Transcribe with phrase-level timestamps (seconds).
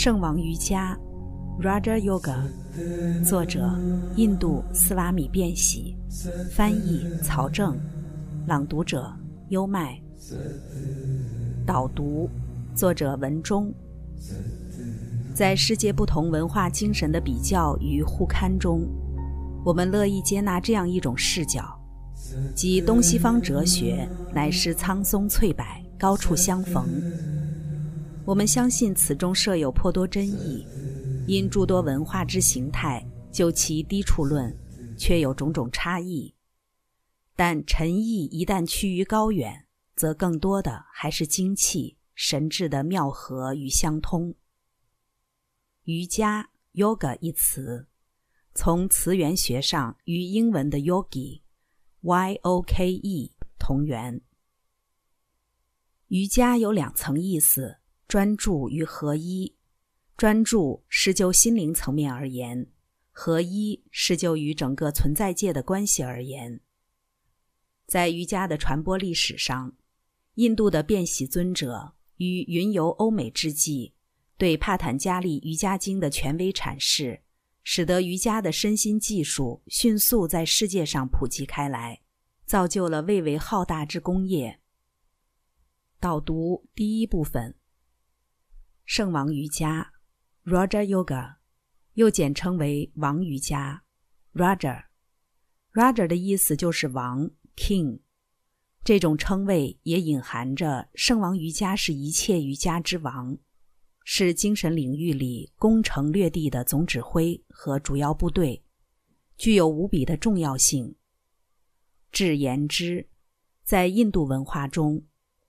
[0.00, 0.96] 圣王瑜伽
[1.60, 2.36] （Raja Yoga），
[3.24, 3.68] 作者
[4.14, 5.96] 印度斯瓦米·便喜，
[6.52, 7.76] 翻译曹正，
[8.46, 9.12] 朗读者
[9.48, 10.00] 优麦，
[11.66, 12.30] 导读
[12.76, 13.74] 作者文中。
[15.34, 18.88] 在世界不同文化精神的比较与互刊中，
[19.64, 21.76] 我们乐意接纳这样一种视角，
[22.54, 25.64] 即东西方哲学乃是苍松翠柏，
[25.98, 26.86] 高处相逢。
[28.28, 30.66] 我们相信此中设有颇多真意，
[31.26, 34.54] 因诸多文化之形态，就其低处论，
[34.98, 36.34] 却有种种差异。
[37.34, 39.64] 但陈意一旦趋于高远，
[39.96, 44.34] 则更多的还是精气神智的妙合与相通。
[45.84, 47.88] 瑜伽 （yoga） 一词，
[48.54, 51.42] 从词源学上与英文的 yogi（y-o-k-e）
[53.58, 54.20] 同源。
[56.08, 57.78] 瑜伽有两层意思。
[58.08, 59.54] 专注与合一，
[60.16, 62.66] 专注是就心灵层面而言，
[63.10, 66.58] 合一是就与整个存在界的关系而言。
[67.86, 69.76] 在瑜伽的传播历史上，
[70.36, 73.92] 印度的辩喜尊者于云游欧美之际，
[74.38, 77.20] 对帕坦加利瑜伽经的权威阐释，
[77.62, 82.00] 使得瑜伽的身心技术迅速在世界上普及开来，
[82.46, 84.60] 造就了蔚为浩大之功业。
[86.00, 87.54] 导读第一部分。
[88.98, 89.92] 圣王瑜伽
[90.44, 91.36] （Raja Yoga）
[91.94, 93.84] 又简称为王瑜伽
[94.34, 94.86] （Raja）。
[95.72, 98.00] Raja 的意思就是王 （King）。
[98.82, 103.38] 这种称谓也隐含着圣王瑜伽是一切瑜伽之王，
[104.02, 108.64] 是精神领域里攻城略地的总指挥和主要部队，
[109.36, 110.96] 具有无比的重要性。
[112.10, 113.08] 至言之，
[113.62, 115.04] 在印度文化中。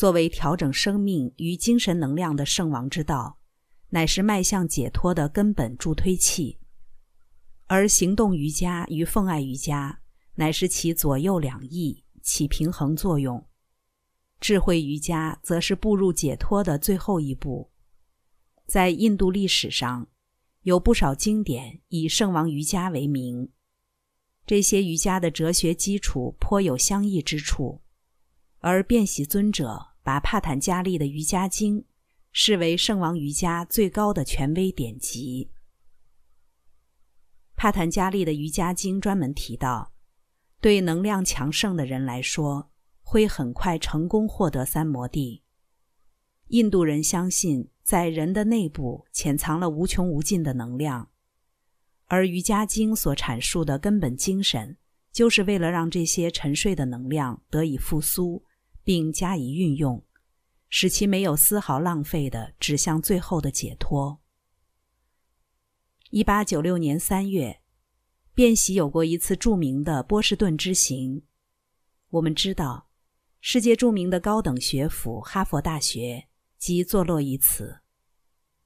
[0.00, 3.38] 作为调整生命与精神能量的圣王之道，
[3.90, 6.56] 乃是迈向解脱的根本助推器；
[7.66, 10.00] 而行动瑜伽与奉爱瑜伽，
[10.36, 13.46] 乃是其左右两翼起平衡作用。
[14.40, 17.70] 智慧瑜伽则是步入解脱的最后一步。
[18.66, 20.08] 在印度历史上，
[20.62, 23.50] 有不少经典以圣王瑜伽为名，
[24.46, 27.82] 这些瑜伽的哲学基础颇有相异之处，
[28.60, 29.88] 而辩喜尊者。
[30.02, 31.84] 把帕坦加利的瑜伽经
[32.32, 35.50] 视为圣王瑜伽最高的权威典籍。
[37.56, 39.92] 帕坦加利的瑜伽经专门提到，
[40.60, 42.70] 对能量强盛的人来说，
[43.02, 45.42] 会很快成功获得三摩地。
[46.48, 51.10] 印度人相信，在人的内部潜藏了无穷无尽的能量，
[52.06, 54.76] 而瑜伽经所阐述的根本精神，
[55.12, 58.44] 就是为了让这些沉睡的能量得以复苏。
[58.82, 60.04] 并加以运用，
[60.68, 64.20] 使其没有丝毫浪费的指向最后的解脱。
[66.10, 67.60] 一八九六年三月，
[68.34, 71.22] 便喜有过一次著名的波士顿之行。
[72.10, 72.88] 我们知道，
[73.40, 76.26] 世界著名的高等学府哈佛大学
[76.58, 77.80] 即坐落于此，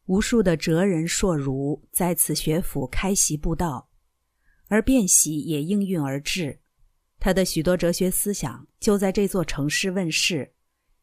[0.07, 3.91] 无数的哲人硕儒在此学府开席布道，
[4.69, 6.61] 而便喜也应运而至。
[7.25, 10.53] 他的许多哲学思想就在这座城市问世，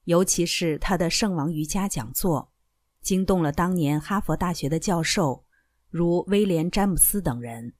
[0.03, 2.53] 尤其是他的圣王瑜伽讲座，
[3.01, 5.43] 惊动了当年哈佛大学的教授，
[5.89, 7.73] 如威廉·詹姆斯等人。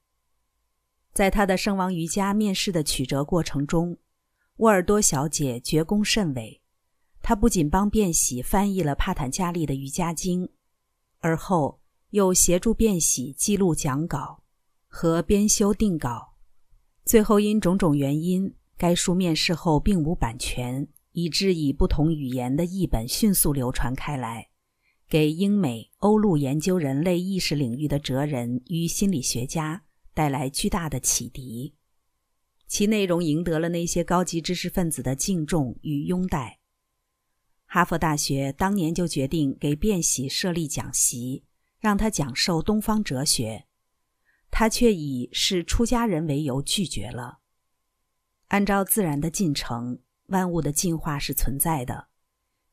[1.14, 3.96] 在他的圣王瑜伽面试的曲折过程中，
[4.56, 6.64] 沃尔多小姐绝功甚伟。
[7.22, 10.50] 她不仅帮卞喜翻译了帕坦加利的瑜伽经，
[11.20, 11.80] 而后
[12.10, 14.42] 又协助卞喜记录讲稿
[14.88, 16.31] 和编修定稿。
[17.12, 24.48] 最后因种种原因，该书面世后并无版权，以致以不同语言的译本迅速流传开来，
[25.10, 29.84] 给英美欧陆研究人类意识领域的哲人与心理学家
[30.14, 31.74] 带来巨大的启迪。
[32.66, 36.60] 其内容赢得了那些高级知识分子的敬重与拥戴。
[37.66, 41.44] 哈佛大学当年就决定给卞喜设立讲席，
[41.78, 43.66] 让他讲授东方哲学。
[44.52, 47.40] 他却以是出家人为由拒绝了。
[48.50, 52.10] 按照自然的进程，万物的进化是存在的。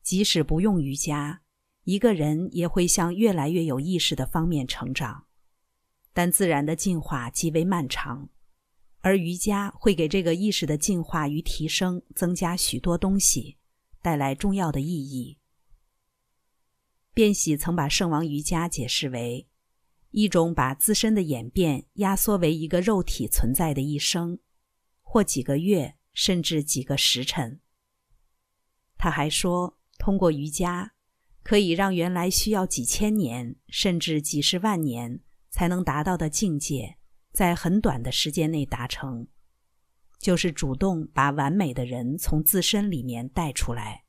[0.03, 1.41] 即使不用瑜伽，
[1.83, 5.25] 一个人也会向越来越有意识的方面成长。
[6.11, 8.29] 但自然的进化极为漫长，
[8.99, 13.57] 而瑜伽会给这个意识的进化与提升增加许多东西，
[14.01, 15.37] 带来重要的意义。
[17.13, 19.48] 卞喜曾把圣王瑜伽解释为。
[20.11, 24.39] 一种把自身的演变压缩为一个肉体存在的一生，
[25.01, 27.59] 或几个月，甚至几个时辰。
[28.97, 30.93] 他还说，通过瑜伽，
[31.43, 36.97] 可以让原来需要几千年甚至几十万年才能达到的境界，
[37.31, 39.27] 在很短的时间内达成，
[40.19, 44.03] 就是主动把完美的人从自身里面带出来，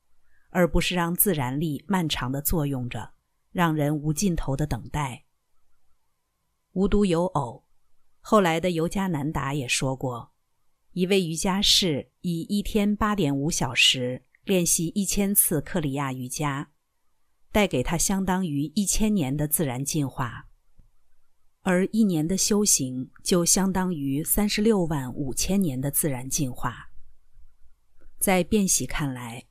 [0.49, 3.13] 而不是让自然力漫长的作用着，
[3.53, 5.27] 让人无尽头的等待。
[6.73, 7.65] 无独有偶，
[8.21, 10.33] 后来的尤加南达也说过，
[10.93, 16.71] 一位瑜伽士以一天八点五小时练习一千次克里亚瑜伽。
[17.53, 20.47] 带给他相当于一千年的自然进化，
[21.63, 26.93] 而一年的修行就相当于三十六万五千年的自然进化。
[28.21, 29.47] 在辩喜看来，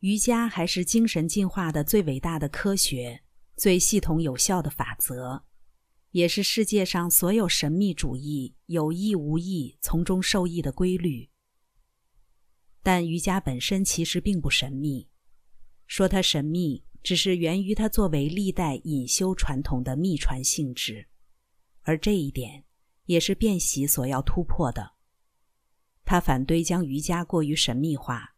[0.00, 3.22] 瑜伽还是精神进化的最伟大的科学、
[3.56, 5.44] 最系统有效的法则，
[6.18, 11.30] 也是世界上所有神秘主义有意无意从中受益的规律。
[12.82, 15.08] 但瑜伽本身其实并不神秘，
[15.86, 16.84] 说它神秘。
[17.00, 21.06] 只是源于它作为历代隐修传统的秘传性质，
[21.82, 22.64] 而这一点
[23.04, 24.94] 也是辩喜所要突破的。
[26.04, 28.34] 他反对将瑜伽过于神秘化。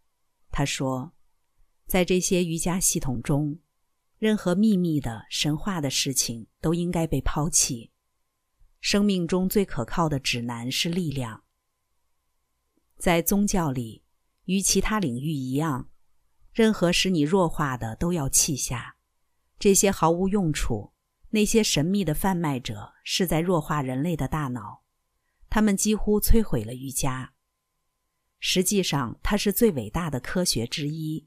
[0.51, 1.15] 他说，
[1.87, 3.59] 在这些瑜伽系统中，
[4.21, 7.91] 任何秘密的神话的事情都应该被抛弃。
[8.79, 11.45] 生命中最可靠的指南是力量。
[12.99, 14.05] 在宗教里，
[14.45, 15.89] 与其他领域一样。
[16.53, 18.97] 任何使你弱化的都要弃下，
[19.59, 20.93] 这些毫无用处。
[21.31, 24.83] 那些神秘的贩卖者是在弱化人类的大脑，
[25.49, 27.33] 他们几乎摧毁了瑜伽。
[28.39, 31.27] 实际上，它是最伟大的科学之一。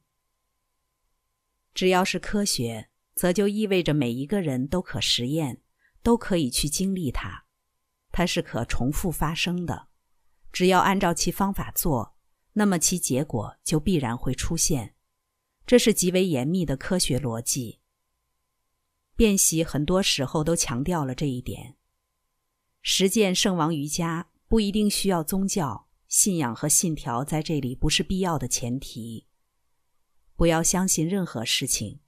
[1.74, 5.62] 只要是科学，则就意味着每一个人都可实验，
[6.02, 7.46] 都可以去经历它。
[8.12, 9.88] 它是可重复发生的，
[10.52, 12.16] 只要按照其方法做，
[12.54, 14.94] 那么其结果就必然会出现。
[15.66, 17.80] 这是极为严密的科学逻辑。
[19.16, 21.78] 辩喜很多时候都强调了这一点。
[22.82, 29.28] 实践圣王瑜伽不一定需要宗教信仰和信条，在这里不是必要的前提。
[30.44, 32.02] 不要相信任何事情，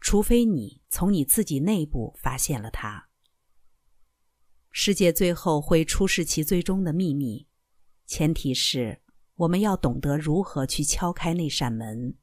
[0.00, 3.06] 除非你从你自己内部发现了它。
[4.72, 7.46] 世界最后会出示其最终的秘密，
[8.04, 9.02] 前提是
[9.36, 12.16] 我们要懂得如何去敲开那扇门。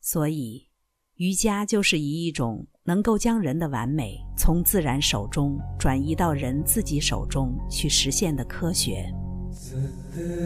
[0.00, 0.70] 所以，
[1.16, 9.12] 瑜伽就是以一种能够将人的完美从自然手中转移到人自己手中去实现的科学。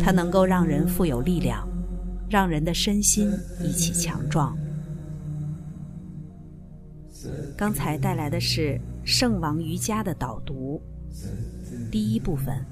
[0.03, 1.69] 它能够让人富有力量，
[2.31, 3.29] 让人的身心
[3.61, 4.57] 一起强壮。
[7.57, 10.81] 刚才带来的是圣王瑜伽的导读，
[11.91, 12.65] 第一部分，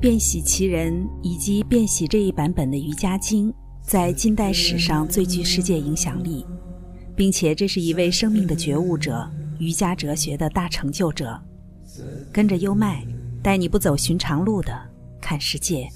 [0.00, 3.52] 变喜其人以及变喜这一版本的瑜伽经。
[3.82, 6.46] 在近代史上最具世界影响力，
[7.14, 11.38] 并且这是一位生命的觉悟者、瑜伽哲学的大成就者。
[12.32, 13.06] 跟着优麦，
[13.42, 14.72] 带你不走寻常路的
[15.20, 15.86] 看世界。